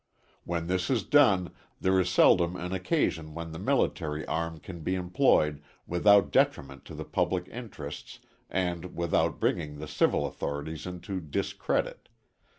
[0.45, 4.95] When this is done there is seldom an occasion when the military arm can be
[4.95, 8.17] employed without detriment to the public interests
[8.49, 12.09] and without bringing the civil authorities into discredit.